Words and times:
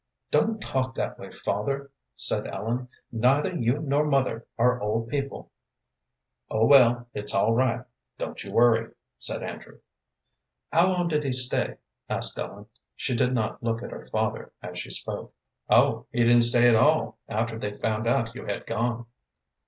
"Don't 0.31 0.59
talk 0.59 0.95
that 0.95 1.19
way, 1.19 1.29
father," 1.29 1.91
said 2.15 2.47
Ellen. 2.47 2.87
"Neither 3.11 3.55
you 3.55 3.81
nor 3.83 4.07
mother 4.07 4.47
are 4.57 4.81
old 4.81 5.09
people." 5.09 5.51
"Oh, 6.49 6.65
well, 6.65 7.05
it's 7.13 7.35
all 7.35 7.53
right, 7.53 7.85
don't 8.17 8.43
you 8.43 8.51
worry," 8.51 8.95
said 9.19 9.43
Andrew. 9.43 9.79
"How 10.73 10.91
long 10.91 11.07
did 11.07 11.23
he 11.23 11.31
stay?" 11.31 11.75
asked 12.09 12.39
Ellen. 12.39 12.65
She 12.95 13.15
did 13.15 13.35
not 13.35 13.61
look 13.61 13.83
at 13.83 13.91
her 13.91 14.07
father 14.07 14.51
as 14.59 14.79
she 14.79 14.89
spoke. 14.89 15.35
"Oh, 15.69 16.07
he 16.11 16.23
didn't 16.23 16.41
stay 16.45 16.67
at 16.67 16.75
all, 16.75 17.19
after 17.29 17.59
they 17.59 17.75
found 17.75 18.07
out 18.07 18.33
you 18.33 18.47
had 18.47 18.65
gone." 18.65 19.05